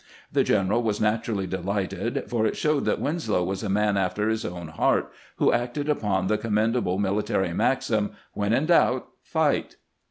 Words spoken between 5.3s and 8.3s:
who acted upon the commendable military maxim,"